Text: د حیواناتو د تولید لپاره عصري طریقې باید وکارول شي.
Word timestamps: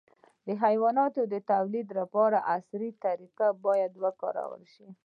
د 0.45 0.47
حیواناتو 0.63 1.21
د 1.33 1.35
تولید 1.51 1.87
لپاره 1.99 2.45
عصري 2.55 2.89
طریقې 3.03 3.49
باید 3.65 3.91
وکارول 4.03 4.63
شي. 4.73 4.87